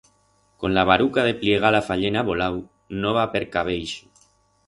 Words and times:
Con 0.61 0.73
la 0.77 0.83
baruca 0.91 1.25
de 1.27 1.33
pllegar 1.41 1.71
la 1.75 1.83
fayena 1.89 2.25
volau, 2.31 2.57
no 3.03 3.13
va 3.19 3.27
percaver 3.35 3.77
ixo. 3.85 4.29